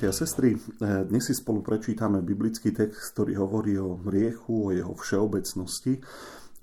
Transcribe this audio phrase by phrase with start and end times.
[0.00, 4.72] Bratia a sestry, eh, dnes si spolu prečítame biblický text, ktorý hovorí o riechu, o
[4.72, 6.00] jeho všeobecnosti.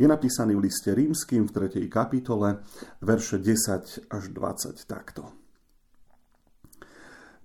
[0.01, 1.85] Je napísaný v liste rímským v 3.
[1.85, 2.65] kapitole,
[2.97, 5.37] verše 10 až 20 takto.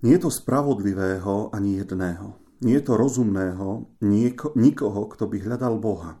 [0.01, 2.41] Nie je to spravodlivého ani jedného.
[2.65, 6.17] Nie je to rozumného nieko, nikoho, kto by hľadal Boha.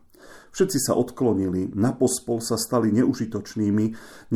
[0.53, 3.85] Všetci sa odklonili, na pospol sa stali neužitočnými,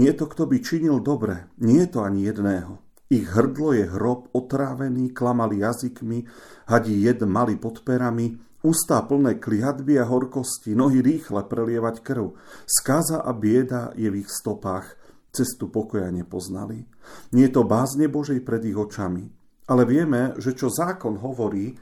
[0.02, 2.87] nie je to, kto by činil dobre, nie je to ani jedného.
[3.08, 6.27] Ich hrdlo je hrob, otrávený, klamali jazykmi,
[6.67, 8.36] hadí jed mali pod perami,
[8.67, 12.35] ústa plné kliatby a horkosti, nohy rýchle prelievať krv.
[12.67, 15.00] Skaza a bieda je v ich stopách,
[15.31, 16.83] cestu pokoja nepoznali.
[17.31, 19.23] Nie je to bázne Božej pred ich očami.
[19.72, 21.80] Ale vieme, že čo zákon hovorí,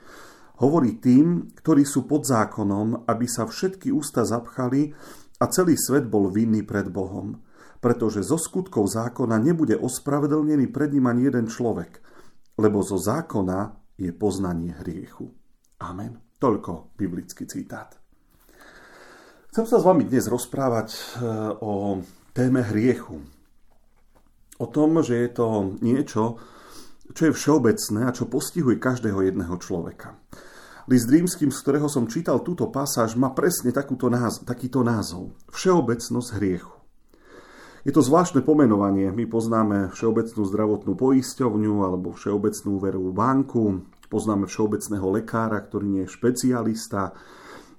[0.61, 4.93] hovorí tým, ktorí sú pod zákonom, aby sa všetky ústa zapchali
[5.41, 7.44] a celý svet bol vinný pred Bohom
[7.85, 12.01] pretože zo skutkov zákona nebude ospravedlnený pred ním ani jeden človek,
[12.57, 15.29] lebo zo zákona je poznanie hriechu.
[15.85, 16.17] Amen.
[16.41, 17.93] Toľko biblický citát.
[19.53, 20.99] Chcem sa s vami dnes rozprávať e,
[21.61, 22.01] o
[22.33, 23.21] téme hriechu.
[24.57, 26.41] O tom, že je to niečo,
[27.13, 30.17] čo je všeobecné a čo postihuje každého jedného človeka.
[30.89, 35.37] List rímským, z ktorého som čítal túto pasáž, má presne takúto náz- takýto názov.
[35.53, 36.84] Všeobecnosť hriechu.
[37.85, 39.13] Je to zvláštne pomenovanie.
[39.13, 46.15] My poznáme Všeobecnú zdravotnú poisťovňu alebo Všeobecnú úverovú banku, poznáme všeobecného lekára, ktorý nie je
[46.17, 47.13] špecialista.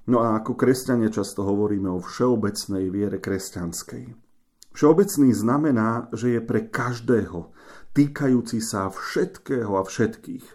[0.07, 4.15] No a ako kresťania často hovoríme o všeobecnej viere kresťanskej.
[4.77, 7.51] Všeobecný znamená, že je pre každého,
[7.91, 10.47] týkajúci sa všetkého a všetkých.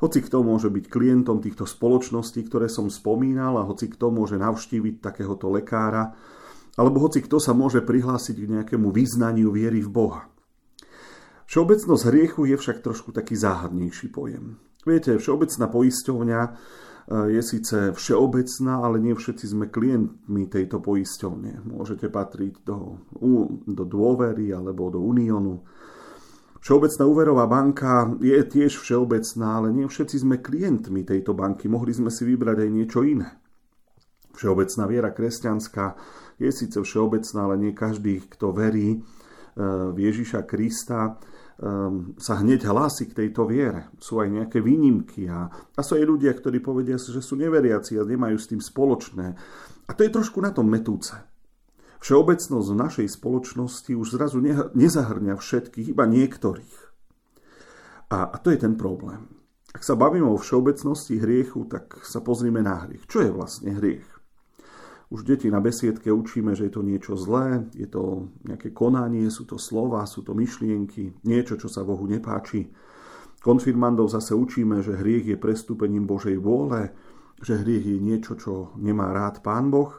[0.00, 5.02] Hoci kto môže byť klientom týchto spoločností, ktoré som spomínal, a hoci kto môže navštíviť
[5.02, 6.16] takéhoto lekára,
[6.76, 10.22] alebo hoci kto sa môže prihlásiť k nejakému význaniu viery v Boha.
[11.52, 14.56] Všeobecnosť hriechu je však trošku taký záhadnejší pojem.
[14.88, 16.50] Viete, všeobecná poisťovňa e,
[17.38, 21.68] je síce všeobecná, ale nie všetci sme klientmi tejto poisťovne.
[21.68, 23.04] Môžete patriť do,
[23.68, 25.60] do dôvery alebo do uniónu.
[26.62, 31.68] Všeobecná úverová banka je tiež všeobecná, ale nie všetci sme klientmi tejto banky.
[31.68, 33.41] Mohli sme si vybrať aj niečo iné.
[34.32, 35.86] Všeobecná viera kresťanská
[36.40, 38.98] je síce všeobecná, ale nie každý, kto verí e,
[39.92, 41.12] v Ježiša Krista, e,
[42.16, 43.92] sa hneď hlási k tejto viere.
[44.00, 48.08] Sú aj nejaké výnimky a, a sú aj ľudia, ktorí povedia, že sú neveriaci a
[48.08, 49.26] nemajú s tým spoločné.
[49.86, 51.12] A to je trošku na tom metúce.
[52.02, 54.42] Všeobecnosť v našej spoločnosti už zrazu
[54.74, 56.76] nezahrňa všetkých, iba niektorých.
[58.10, 59.30] A, a to je ten problém.
[59.72, 63.08] Ak sa bavíme o všeobecnosti hriechu, tak sa pozrime na hriech.
[63.08, 64.21] Čo je vlastne hriech?
[65.12, 69.44] Už deti na besiedke učíme, že je to niečo zlé, je to nejaké konanie, sú
[69.44, 72.72] to slova, sú to myšlienky, niečo, čo sa Bohu nepáči.
[73.44, 76.96] Konfirmandov zase učíme, že hriech je prestúpením Božej vôle,
[77.44, 79.92] že hriech je niečo, čo nemá rád Pán Boh.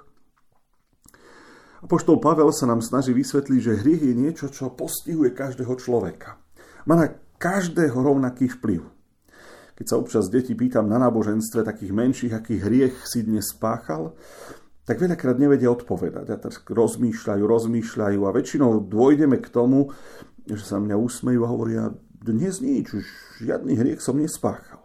[1.78, 6.42] A poštol Pavel sa nám snaží vysvetliť, že hriech je niečo, čo postihuje každého človeka.
[6.90, 8.82] Má na každého rovnaký vplyv.
[9.78, 14.18] Keď sa občas deti pýtam na náboženstve takých menších, aký hriech si dnes spáchal,
[14.84, 16.28] tak veľakrát nevedia odpovedať.
[16.32, 19.96] A tak rozmýšľajú, rozmýšľajú a väčšinou dôjdeme k tomu,
[20.44, 21.84] že sa mňa usmejú a hovoria,
[22.24, 23.06] dnes nič, už
[23.44, 24.80] žiadny hriech som nespáchal.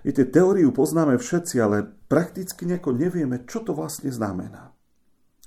[0.00, 4.72] Viete, teóriu poznáme všetci, ale prakticky nejako nevieme, čo to vlastne znamená.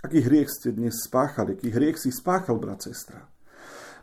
[0.01, 3.29] Aký hriech ste dnes spáchali, aký hriech si spáchal, brat, sestra.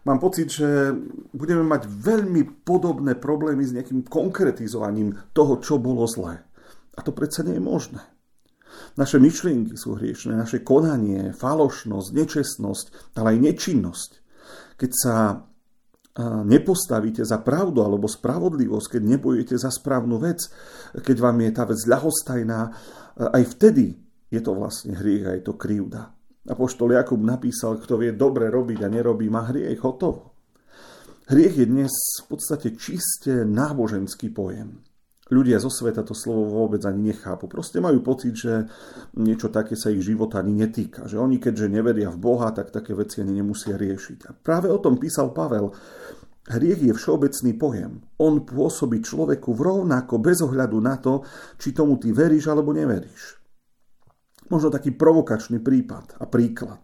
[0.06, 0.94] Mám pocit, že
[1.34, 6.42] budeme mať veľmi podobné problémy s nejakým konkretizovaním toho, čo bolo zlé.
[6.94, 8.02] A to predsa nie je možné.
[8.98, 12.86] Naše myšlienky sú hriešne, naše konanie, falošnosť, nečestnosť,
[13.18, 14.10] ale aj nečinnosť.
[14.78, 15.16] Keď sa
[16.44, 20.50] nepostavíte za pravdu alebo spravodlivosť, keď nebojujete za správnu vec,
[20.98, 22.60] keď vám je tá vec ľahostajná,
[23.18, 26.10] aj vtedy je to vlastne hriech a je to krivda.
[26.48, 30.34] A poštol Jakub napísal, kto vie dobre robiť a nerobí, má hriech, hotovo.
[31.28, 34.80] Hriech je dnes v podstate čiste náboženský pojem.
[35.28, 37.52] Ľudia zo sveta to slovo vôbec ani nechápu.
[37.52, 38.64] Proste majú pocit, že
[39.20, 41.04] niečo také sa ich života ani netýka.
[41.04, 44.18] Že oni, keďže neveria v Boha, tak také veci ani nemusia riešiť.
[44.24, 45.68] A práve o tom písal Pavel.
[46.48, 47.92] Hriech je všeobecný pojem.
[48.24, 51.20] On pôsobí človeku v rovnako bez ohľadu na to,
[51.60, 53.36] či tomu ty veríš alebo neveríš.
[54.48, 56.80] Možno taký provokačný prípad a príklad.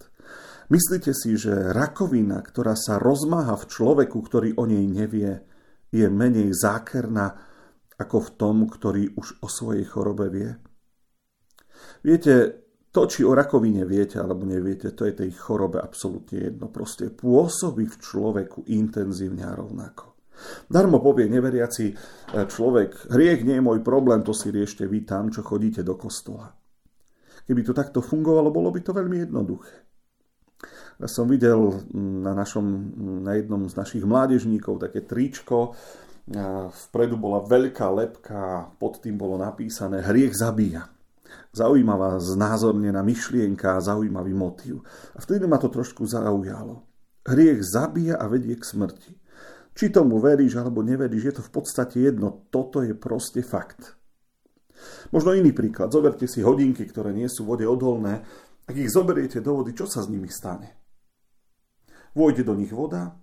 [0.69, 5.41] Myslíte si, že rakovina, ktorá sa rozmáha v človeku, ktorý o nej nevie,
[5.89, 7.54] je menej zákerná
[8.01, 10.51] ako v tom, ktorý už o svojej chorobe vie?
[12.03, 12.65] Viete,
[12.95, 16.71] to, či o rakovine viete alebo neviete, to je tej chorobe absolútne jedno.
[16.71, 20.15] Proste pôsobí v človeku intenzívne a rovnako.
[20.67, 21.95] Darmo povie neveriaci e,
[22.47, 26.51] človek, hriech nie je môj problém, to si riešte vy tam, čo chodíte do kostola.
[27.47, 29.75] Keby to takto fungovalo, bolo by to veľmi jednoduché.
[31.03, 32.67] Ja som videl na, našom,
[33.27, 35.75] na jednom z našich mládežníkov také tričko,
[36.89, 40.95] vpredu bola veľká lepka, pod tým bolo napísané hriech zabíja
[41.55, 44.83] zaujímavá znázornená myšlienka a zaujímavý motív.
[45.15, 46.83] A vtedy ma to trošku zaujalo.
[47.25, 49.13] Hriech zabíja a vedie k smrti.
[49.75, 52.47] Či tomu veríš alebo neveríš, je to v podstate jedno.
[52.51, 53.99] Toto je proste fakt.
[55.11, 55.91] Možno iný príklad.
[55.91, 58.23] Zoberte si hodinky, ktoré nie sú vode odolné.
[58.67, 60.79] Ak ich zoberiete do vody, čo sa s nimi stane?
[62.15, 63.19] Vôjde do nich voda,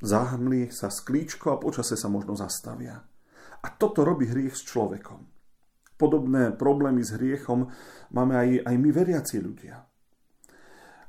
[0.00, 3.00] zahmlie sa sklíčko a počase sa možno zastavia.
[3.60, 5.40] A toto robí hriech s človekom
[6.00, 7.68] podobné problémy s hriechom
[8.16, 9.84] máme aj, aj my veriaci ľudia.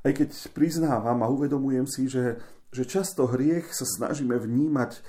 [0.03, 2.43] Aj keď priznávam a uvedomujem si, že,
[2.75, 4.99] že často hriech sa snažíme vnímať e,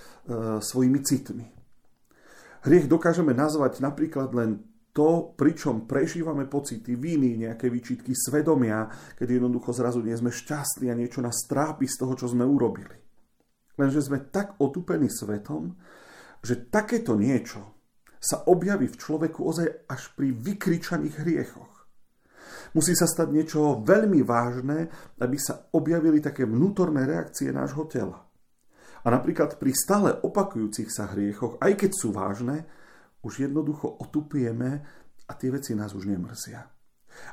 [0.62, 1.50] svojimi citmi.
[2.62, 4.62] Hriech dokážeme nazvať napríklad len
[4.94, 8.86] to, pričom prežívame pocity viny, nejaké výčitky svedomia,
[9.18, 13.01] keď jednoducho zrazu nie sme šťastní a niečo nás trápi z toho, čo sme urobili.
[13.80, 15.76] Lenže sme tak otupení svetom,
[16.44, 17.72] že takéto niečo
[18.22, 21.72] sa objaví v človeku ozaj až pri vykričaných hriechoch.
[22.72, 24.88] Musí sa stať niečo veľmi vážne,
[25.20, 28.24] aby sa objavili také vnútorné reakcie nášho tela.
[29.02, 32.64] A napríklad pri stále opakujúcich sa hriechoch, aj keď sú vážne,
[33.26, 34.82] už jednoducho otupieme
[35.26, 36.66] a tie veci nás už nemrzia.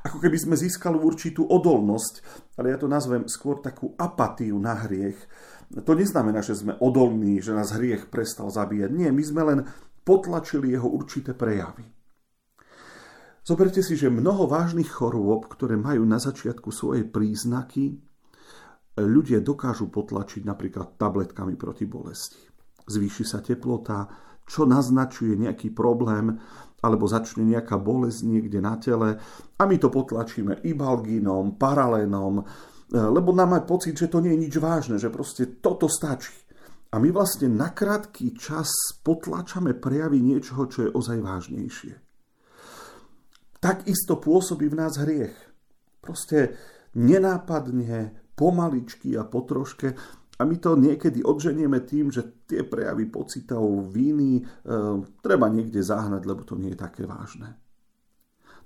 [0.04, 2.14] Ako keby sme získali určitú odolnosť,
[2.60, 5.18] ale ja to nazvem skôr takú apatiu na hriech.
[5.70, 8.90] To neznamená, že sme odolní, že nás hriech prestal zabíjať.
[8.90, 9.60] Nie, my sme len
[10.02, 11.86] potlačili jeho určité prejavy.
[13.46, 17.98] Zoberte si, že mnoho vážnych chorôb, ktoré majú na začiatku svoje príznaky,
[18.98, 22.42] ľudia dokážu potlačiť napríklad tabletkami proti bolesti.
[22.90, 24.10] Zvýši sa teplota,
[24.50, 26.42] čo naznačuje nejaký problém,
[26.82, 29.20] alebo začne nejaká bolesť niekde na tele
[29.56, 32.42] a my to potlačíme ibalginom, paralénom,
[32.90, 36.34] lebo nám má pocit, že to nie je nič vážne, že proste toto stačí.
[36.90, 41.94] A my vlastne na krátky čas potlačame prejavy niečoho, čo je ozaj vážnejšie.
[43.62, 45.36] Takisto pôsobí v nás hriech.
[46.02, 46.58] Proste
[46.98, 49.94] nenápadne, pomaličky a potroške
[50.40, 54.44] a my to niekedy odženieme tým, že tie prejavy pocitov, víny e,
[55.20, 57.60] treba niekde zahnať, lebo to nie je také vážne.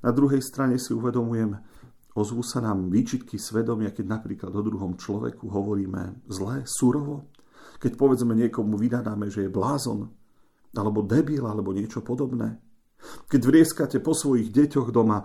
[0.06, 1.58] Na druhej strane si uvedomujem,
[2.14, 7.34] ozvú sa nám výčitky svedomia, keď napríklad o druhom človeku hovoríme zle, surovo,
[7.82, 10.08] keď povedzme niekomu vydadáme, že je blázon,
[10.74, 12.58] alebo debil, alebo niečo podobné.
[13.28, 15.22] Keď vrieskate po svojich deťoch doma,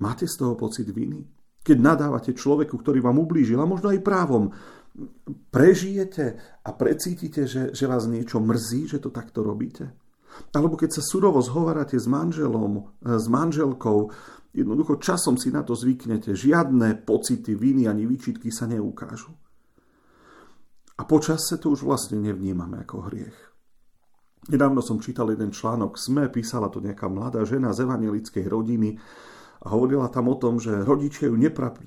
[0.00, 1.20] máte z toho pocit viny?
[1.60, 4.48] Keď nadávate človeku, ktorý vám ublížil, a možno aj právom,
[5.52, 9.92] prežijete a precítite, že, že vás niečo mrzí, že to takto robíte?
[10.56, 14.08] Alebo keď sa surovo zhovárate s manželom, s manželkou,
[14.54, 19.30] jednoducho časom si na to zvyknete, žiadne pocity viny ani výčitky sa neukážu.
[21.00, 23.38] A počasie to už vlastne nevnímame ako hriech.
[24.52, 28.96] Nedávno som čítal jeden článok SME, písala to nejaká mladá žena z evangelickej rodiny
[29.60, 31.36] a hovorila tam o tom, že rodičia ju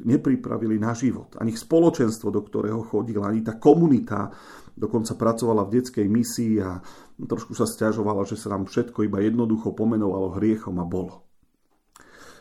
[0.05, 1.34] nepripravili na život.
[1.41, 4.29] Ani spoločenstvo, do ktorého chodila, ani tá komunita,
[4.77, 6.77] dokonca pracovala v detskej misii a
[7.17, 11.33] trošku sa stiažovala, že sa nám všetko iba jednoducho pomenovalo hriechom a bolo.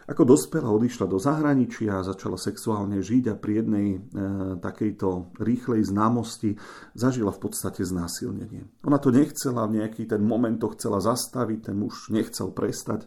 [0.02, 3.98] Ako dospela odišla do zahraničia, začala sexuálne žiť a pri jednej e,
[4.58, 6.58] takejto rýchlej známosti
[6.98, 8.66] zažila v podstate znásilnenie.
[8.82, 13.06] Ona to nechcela, v nejaký ten moment to chcela zastaviť, ten muž nechcel prestať.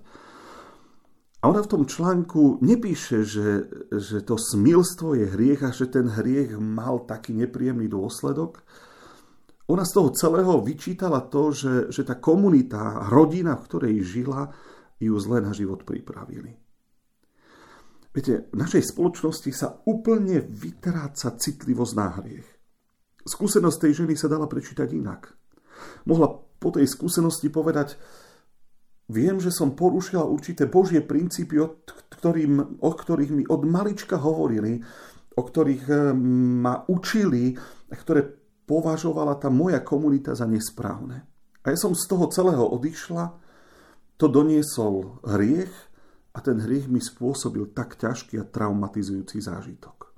[1.44, 6.08] A ona v tom článku nepíše, že, že to smilstvo je hriech a že ten
[6.10, 8.64] hriech mal taký nepríjemný dôsledok.
[9.70, 14.50] Ona z toho celého vyčítala to, že, že tá komunita, rodina, v ktorej žila,
[14.98, 16.65] ju zle na život pripravili.
[18.16, 22.48] Viete, v našej spoločnosti sa úplne vytráca citlivosť na hriech.
[23.28, 25.36] Skúsenosť tej ženy sa dala prečítať inak.
[26.08, 28.00] Mohla po tej skúsenosti povedať,
[29.12, 34.80] viem, že som porušila určité božie princípy, o, ktorým, o ktorých mi od malička hovorili,
[35.36, 36.00] o ktorých eh,
[36.64, 37.52] ma učili,
[37.92, 38.24] ktoré
[38.64, 41.28] považovala tá moja komunita za nesprávne.
[41.68, 43.44] A ja som z toho celého odišla,
[44.16, 45.95] to doniesol hriech
[46.36, 50.12] a ten hriech mi spôsobil tak ťažký a traumatizujúci zážitok.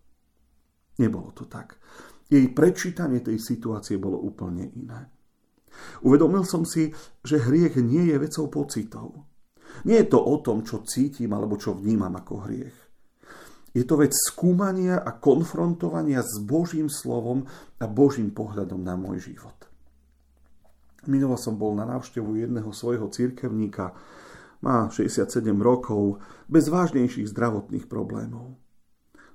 [0.98, 1.78] Nebolo to tak.
[2.26, 5.14] Jej prečítanie tej situácie bolo úplne iné.
[6.02, 6.90] Uvedomil som si,
[7.22, 9.30] že hriech nie je vecou pocitov.
[9.86, 12.78] Nie je to o tom, čo cítim alebo čo vnímam ako hriech.
[13.78, 17.46] Je to vec skúmania a konfrontovania s Božím slovom
[17.78, 19.70] a Božím pohľadom na môj život.
[21.06, 23.94] Minulo som bol na návštevu jedného svojho cirkevníka,
[24.62, 25.30] má 67
[25.62, 28.58] rokov, bez vážnejších zdravotných problémov.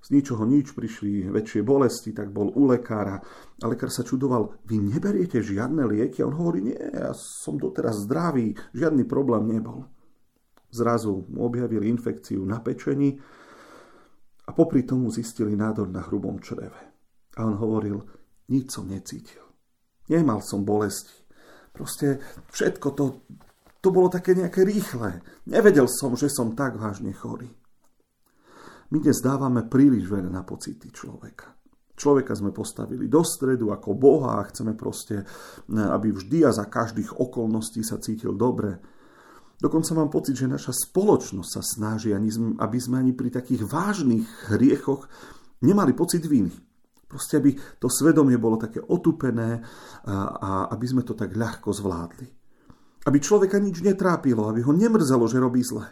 [0.03, 3.23] Z ničoho nič prišli väčšie bolesti, tak bol u lekára.
[3.63, 6.27] A lekár sa čudoval, vy neberiete žiadne lieky?
[6.27, 9.87] A on hovorí, nie, ja som doteraz zdravý, žiadny problém nebol.
[10.75, 13.15] Zrazu mu objavili infekciu na pečení
[14.43, 16.83] a popri tomu zistili nádor na hrubom čreve.
[17.39, 18.03] A on hovoril,
[18.51, 19.47] nič som necítil.
[20.11, 21.15] Nemal som bolesti.
[21.71, 22.19] Proste
[22.51, 23.05] všetko to,
[23.83, 25.19] to bolo také nejaké rýchle.
[25.51, 27.51] Nevedel som, že som tak vážne chorý.
[28.95, 31.51] My dnes dávame príliš veľa na pocity človeka.
[31.99, 35.27] Človeka sme postavili do stredu ako Boha a chceme proste,
[35.69, 38.79] aby vždy a za každých okolností sa cítil dobre.
[39.59, 45.07] Dokonca mám pocit, že naša spoločnosť sa snaží, aby sme ani pri takých vážnych hriechoch
[45.63, 46.51] nemali pocit viny.
[47.07, 49.63] Proste, aby to svedomie bolo také otupené
[50.07, 52.42] a, aby sme to tak ľahko zvládli.
[53.03, 55.91] Aby človeka nič netrápilo, aby ho nemrzelo, že robí zle.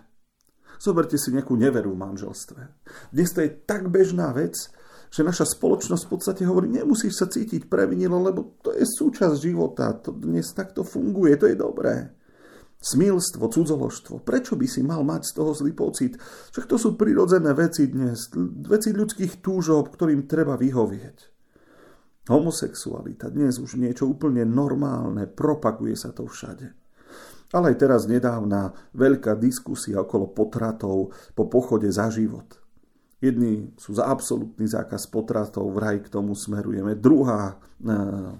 [0.81, 2.61] Zoberte si nejakú neveru v manželstve.
[3.13, 4.57] Dnes to je tak bežná vec,
[5.11, 9.93] že naša spoločnosť v podstate hovorí, nemusíš sa cítiť previnilo, lebo to je súčasť života,
[9.99, 12.15] to dnes takto funguje, to je dobré.
[12.81, 14.25] Smilstvo, cudzoložstvo.
[14.25, 16.17] Prečo by si mal mať z toho zlý pocit?
[16.57, 18.33] Však to sú prirodzené veci dnes,
[18.65, 21.19] veci ľudských túžob, ktorým treba vyhovieť.
[22.31, 26.80] Homosexualita dnes už niečo úplne normálne, propaguje sa to všade.
[27.51, 32.61] Ale aj teraz nedávna veľká diskusia okolo potratov po pochode za život.
[33.21, 36.97] Jedni sú za absolútny zákaz potratov, vraj k tomu smerujeme.
[36.97, 37.55] Druhá e,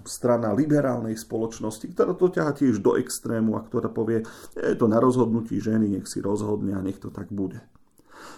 [0.09, 4.25] strana liberálnej spoločnosti, ktorá to ťaha tiež do extrému a ktorá povie,
[4.57, 7.61] je to na rozhodnutí ženy, nech si rozhodne a nech to tak bude.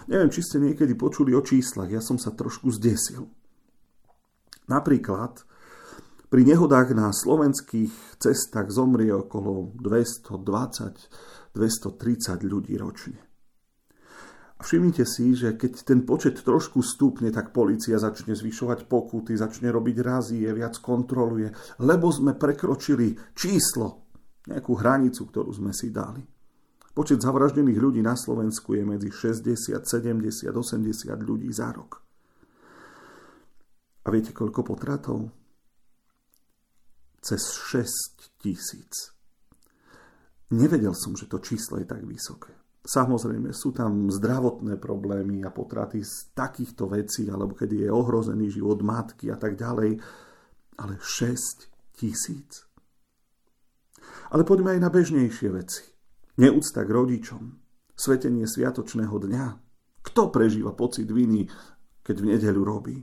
[0.04, 3.24] Neviem, či ste niekedy počuli o číslach, ja som sa trošku zdesil.
[4.68, 5.48] Napríklad
[6.34, 11.54] pri nehodách na slovenských cestách zomrie okolo 220-230
[12.42, 13.22] ľudí ročne.
[14.58, 19.96] Všimnite si, že keď ten počet trošku stúpne, tak policia začne zvyšovať pokuty, začne robiť
[20.02, 24.10] razie, viac kontroluje, lebo sme prekročili číslo,
[24.50, 26.26] nejakú hranicu, ktorú sme si dali.
[26.98, 32.02] Počet zavraždených ľudí na Slovensku je medzi 60, 70, 80 ľudí za rok.
[34.02, 35.43] A viete, koľko potratov?
[37.24, 37.40] Cez
[37.72, 39.16] 6 tisíc.
[40.52, 42.52] Nevedel som, že to číslo je tak vysoké.
[42.84, 48.84] Samozrejme, sú tam zdravotné problémy a potraty z takýchto vecí, alebo kedy je ohrozený život
[48.84, 49.96] matky a tak ďalej.
[50.76, 52.68] Ale 6 tisíc.
[54.28, 55.80] Ale poďme aj na bežnejšie veci.
[56.36, 57.42] Neúcta k rodičom,
[57.96, 59.46] svetenie sviatočného dňa.
[60.04, 61.48] Kto prežíva pocit viny,
[62.04, 63.00] keď v nedeľu robí?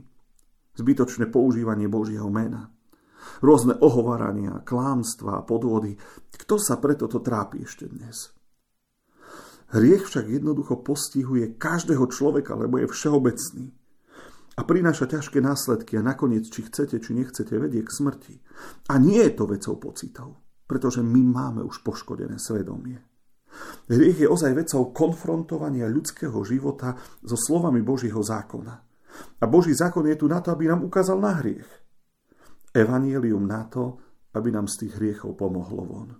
[0.78, 2.70] Zbytočné používanie Božieho mena.
[3.42, 5.98] Rôzne ohovarania, klámstva podvody.
[6.34, 8.30] Kto sa preto to trápi ešte dnes?
[9.72, 13.72] Hriech však jednoducho postihuje každého človeka, lebo je všeobecný.
[14.52, 18.36] A prináša ťažké následky a nakoniec, či chcete, či nechcete, vedie k smrti.
[18.92, 23.00] A nie je to vecou pocitov, pretože my máme už poškodené svedomie.
[23.88, 28.74] Hriech je ozaj vecou konfrontovania ľudského života so slovami Božieho zákona.
[29.40, 31.68] A Boží zákon je tu na to, aby nám ukázal na hriech.
[32.72, 34.00] Evangelium na to,
[34.32, 36.10] aby nám z tých hriechov pomohlo von.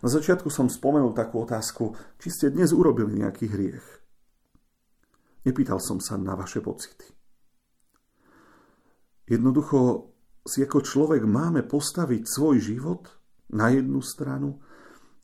[0.00, 3.86] Na začiatku som spomenul takú otázku, či ste dnes urobili nejaký hriech.
[5.44, 7.04] Nepýtal som sa na vaše pocity.
[9.28, 10.08] Jednoducho
[10.42, 13.06] si ako človek máme postaviť svoj život
[13.54, 14.58] na jednu stranu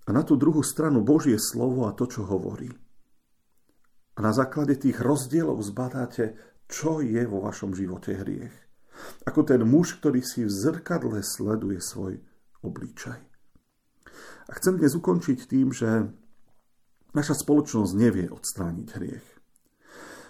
[0.06, 2.70] a na tú druhú stranu Božie slovo a to, čo hovorí.
[4.14, 6.34] A na základe tých rozdielov zbadáte,
[6.66, 8.67] čo je vo vašom živote hriech.
[9.26, 12.20] Ako ten muž, ktorý si v zrkadle sleduje svoj
[12.64, 13.20] obličaj.
[14.48, 16.08] A chcem dnes ukončiť tým, že
[17.12, 19.26] naša spoločnosť nevie odstrániť hriech.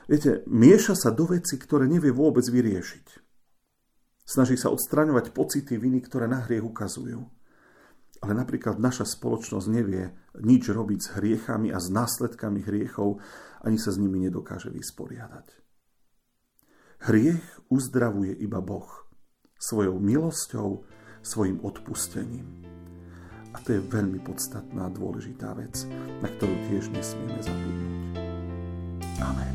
[0.08, 3.06] Viete, mieša sa do veci, ktoré nevie vôbec vyriešiť.
[4.24, 7.20] Snaží sa odstraňovať pocity viny, ktoré na hriech ukazujú.
[8.18, 10.10] Ale napríklad naša spoločnosť nevie
[10.42, 13.22] nič robiť s hriechami a s následkami hriechov,
[13.62, 15.67] ani sa s nimi nedokáže vysporiadať.
[16.98, 19.06] Hriech uzdravuje iba Boh
[19.58, 20.82] svojou milosťou,
[21.22, 22.66] svojim odpustením.
[23.54, 25.86] A to je veľmi podstatná a dôležitá vec,
[26.18, 28.18] na ktorú tiež nesmieme zabudnúť.
[29.22, 29.54] Amen.